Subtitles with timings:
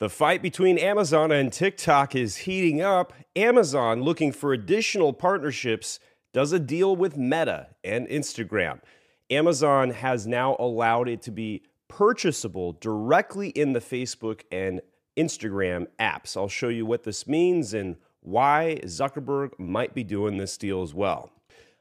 [0.00, 3.12] The fight between Amazon and TikTok is heating up.
[3.34, 5.98] Amazon, looking for additional partnerships,
[6.32, 8.80] does a deal with Meta and Instagram.
[9.28, 14.80] Amazon has now allowed it to be purchasable directly in the Facebook and
[15.16, 16.36] Instagram apps.
[16.36, 20.94] I'll show you what this means and why Zuckerberg might be doing this deal as
[20.94, 21.32] well.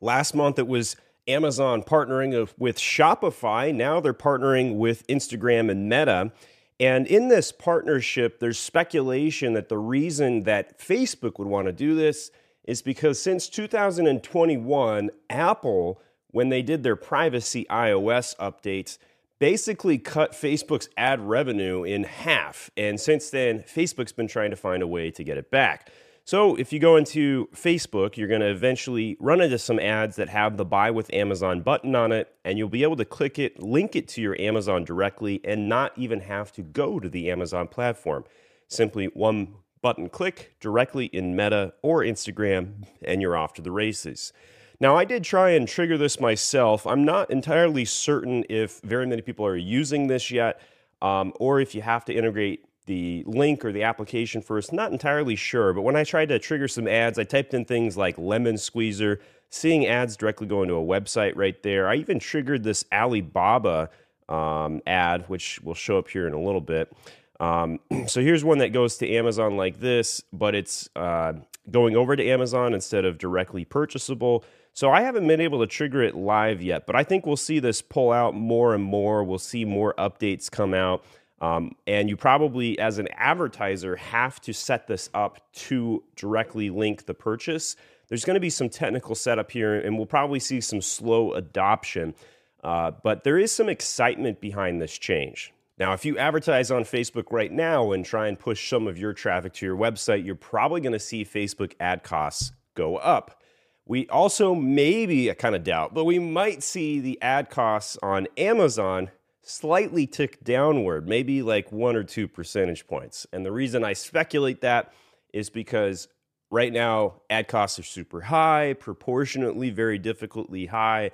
[0.00, 0.96] Last month it was
[1.28, 3.72] Amazon partnering with Shopify.
[3.72, 6.32] Now they're partnering with Instagram and Meta.
[6.80, 11.94] And in this partnership, there's speculation that the reason that Facebook would want to do
[11.94, 12.30] this
[12.64, 18.96] is because since 2021, Apple, when they did their privacy iOS updates,
[19.38, 22.70] basically cut Facebook's ad revenue in half.
[22.78, 25.90] And since then, Facebook's been trying to find a way to get it back.
[26.30, 30.28] So if you go into Facebook, you're going to eventually run into some ads that
[30.28, 33.60] have the buy with Amazon button on it, and you'll be able to click it,
[33.60, 37.66] link it to your Amazon directly, and not even have to go to the Amazon
[37.66, 38.22] platform.
[38.68, 44.32] Simply one button click directly in Meta or Instagram, and you're off to the races.
[44.78, 46.86] Now, I did try and trigger this myself.
[46.86, 50.60] I'm not entirely certain if very many people are using this yet,
[51.02, 54.72] um, or if you have to integrate the link or the application first.
[54.72, 57.96] Not entirely sure, but when I tried to trigger some ads, I typed in things
[57.96, 61.88] like lemon squeezer, seeing ads directly go into a website right there.
[61.88, 63.90] I even triggered this Alibaba
[64.28, 66.92] um, ad, which will show up here in a little bit.
[67.40, 71.34] Um, so here's one that goes to Amazon like this, but it's uh,
[71.70, 74.44] going over to Amazon instead of directly purchasable.
[74.72, 77.58] So I haven't been able to trigger it live yet, but I think we'll see
[77.58, 79.24] this pull out more and more.
[79.24, 81.04] We'll see more updates come out.
[81.40, 87.06] Um, and you probably, as an advertiser, have to set this up to directly link
[87.06, 87.76] the purchase.
[88.08, 92.14] There's going to be some technical setup here, and we'll probably see some slow adoption.
[92.62, 95.54] Uh, but there is some excitement behind this change.
[95.78, 99.14] Now, if you advertise on Facebook right now and try and push some of your
[99.14, 103.42] traffic to your website, you're probably going to see Facebook ad costs go up.
[103.86, 108.28] We also maybe, I kind of doubt, but we might see the ad costs on
[108.36, 109.10] Amazon
[109.50, 113.26] slightly tick downward, maybe like one or two percentage points.
[113.32, 114.92] And the reason I speculate that
[115.32, 116.08] is because
[116.50, 121.10] right now ad costs are super high, proportionately very difficultly high.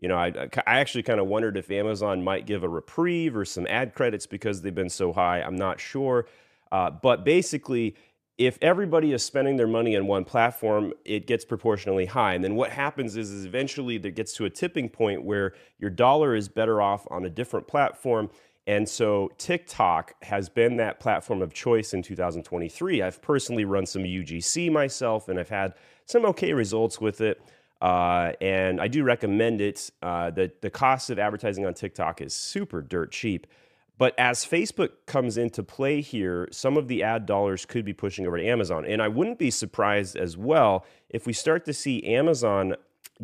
[0.00, 3.44] You know, I, I actually kind of wondered if Amazon might give a reprieve or
[3.44, 5.42] some ad credits because they've been so high.
[5.42, 6.26] I'm not sure.
[6.70, 7.96] Uh, but basically,
[8.38, 12.34] if everybody is spending their money on one platform, it gets proportionally high.
[12.34, 15.90] And then what happens is, is eventually there gets to a tipping point where your
[15.90, 18.30] dollar is better off on a different platform.
[18.68, 23.02] And so TikTok has been that platform of choice in 2023.
[23.02, 25.74] I've personally run some UGC myself, and I've had
[26.06, 27.42] some okay results with it.
[27.80, 29.90] Uh, and I do recommend it.
[30.00, 33.48] Uh, the, the cost of advertising on TikTok is super dirt cheap.
[33.98, 38.26] But as Facebook comes into play here, some of the ad dollars could be pushing
[38.26, 38.86] over to Amazon.
[38.86, 42.76] And I wouldn't be surprised as well if we start to see Amazon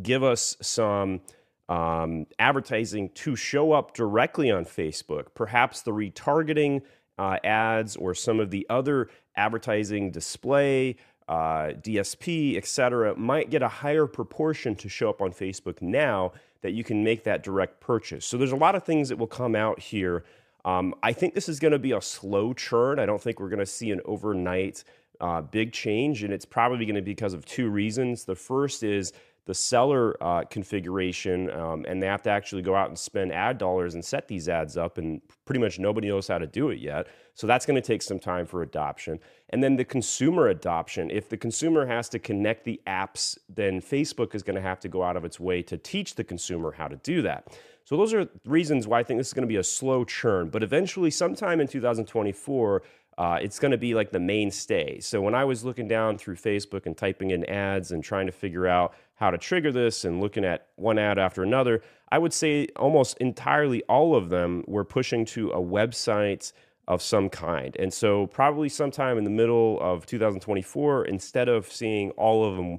[0.03, 1.21] give us some
[1.69, 6.83] um, advertising to show up directly on Facebook, perhaps the retargeting
[7.19, 10.97] uh, ads or some of the other advertising display.
[11.27, 16.73] Uh, DSP, etc., might get a higher proportion to show up on Facebook now that
[16.73, 18.27] you can make that direct purchase.
[18.27, 20.23] So there's a lot of things that will come out here
[20.65, 22.99] um, I think this is going to be a slow churn.
[22.99, 24.85] I don't think we're going to see an overnight
[25.21, 28.25] uh, big change, and it's probably going to be because of two reasons.
[28.25, 29.13] The first is
[29.47, 33.59] the seller uh, configuration, um, and they have to actually go out and spend ad
[33.59, 36.79] dollars and set these ads up, and pretty much nobody knows how to do it
[36.79, 37.09] yet.
[37.35, 39.21] So that's going to take some time for adoption.
[39.51, 41.11] And then the consumer adoption.
[41.11, 44.89] If the consumer has to connect the apps, then Facebook is going to have to
[44.89, 47.59] go out of its way to teach the consumer how to do that.
[47.85, 50.49] So those are reasons why I think this is going to be a slow churn.
[50.49, 52.83] But eventually, sometime in 2024,
[53.17, 55.01] uh, it's going to be like the mainstay.
[55.01, 58.33] So when I was looking down through Facebook and typing in ads and trying to
[58.33, 62.33] figure out how to trigger this and looking at one ad after another, I would
[62.33, 66.53] say almost entirely all of them were pushing to a website
[66.89, 67.77] of some kind.
[67.79, 72.79] And so probably sometime in the middle of 2024, instead of seeing all of them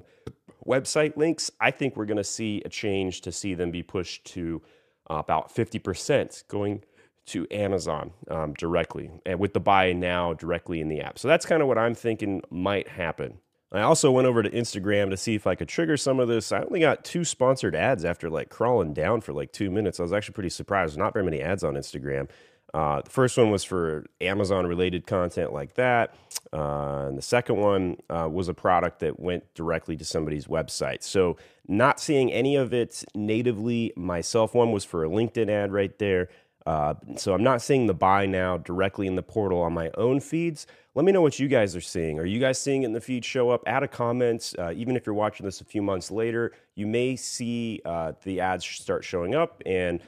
[0.66, 4.24] website links, I think we're going to see a change to see them be pushed
[4.26, 4.62] to
[5.08, 6.82] about 50% going
[7.26, 11.18] to Amazon um, directly, and with the buy now directly in the app.
[11.18, 13.38] So that's kind of what I'm thinking might happen.
[13.72, 16.52] I also went over to Instagram to see if I could trigger some of this.
[16.52, 19.98] I only got two sponsored ads after like crawling down for like two minutes.
[19.98, 20.96] I was actually pretty surprised.
[20.96, 22.28] Not very many ads on Instagram.
[22.76, 26.14] Uh, the first one was for Amazon related content like that.
[26.52, 31.02] Uh, and the second one uh, was a product that went directly to somebody's website.
[31.02, 34.54] So, not seeing any of it natively myself.
[34.54, 36.28] One was for a LinkedIn ad right there.
[36.66, 40.20] Uh, so I'm not seeing the buy now directly in the portal on my own
[40.20, 40.66] feeds.
[40.94, 42.18] Let me know what you guys are seeing.
[42.18, 43.62] Are you guys seeing it in the feed show up?
[43.66, 44.52] Add a comment.
[44.58, 48.66] Uh, even if you're watching this a few months later, you may see the ads
[48.66, 50.02] start showing up and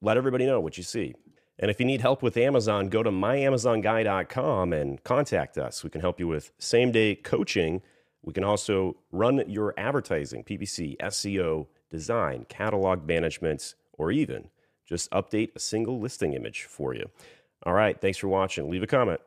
[0.00, 1.14] let everybody know what you see.
[1.58, 5.82] And if you need help with Amazon, go to myamazonguy.com and contact us.
[5.82, 7.82] We can help you with same day coaching.
[8.22, 14.50] We can also run your advertising, PPC, SEO, design, catalog management, or even
[14.86, 17.10] just update a single listing image for you.
[17.64, 18.70] All right, thanks for watching.
[18.70, 19.20] Leave a comment.